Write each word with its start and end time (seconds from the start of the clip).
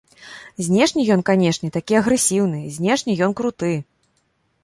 Знешне 0.67 1.03
ён, 1.15 1.21
канешне, 1.29 1.69
такі 1.75 1.99
агрэсіўны, 2.01 2.61
знешне 2.77 3.13
ён 3.27 3.31
круты. 3.43 3.73